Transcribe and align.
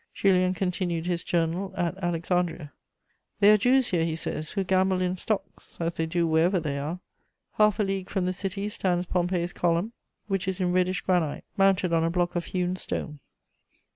Julien 0.15 0.55
continued 0.55 1.05
his 1.05 1.23
journal 1.23 1.75
at 1.77 1.95
Alexandria: 2.03 2.73
"There 3.39 3.53
are 3.53 3.57
Jews 3.57 3.89
here," 3.89 4.03
he 4.03 4.15
says, 4.15 4.49
"who 4.49 4.63
gamble 4.63 4.99
in 4.99 5.15
stocks, 5.15 5.77
as 5.79 5.93
they 5.93 6.07
do 6.07 6.25
wherever 6.25 6.59
they 6.59 6.79
are. 6.79 6.99
Half 7.59 7.79
a 7.79 7.83
league 7.83 8.09
from 8.09 8.25
the 8.25 8.33
city 8.33 8.67
stands 8.69 9.05
Pompey's 9.05 9.53
Column, 9.53 9.93
which 10.25 10.47
is 10.47 10.59
in 10.59 10.71
reddish 10.71 11.01
granite, 11.01 11.43
mounted 11.55 11.93
on 11.93 12.03
a 12.03 12.09
block 12.09 12.35
of 12.35 12.45
hewn 12.45 12.75
stone." 12.77 13.19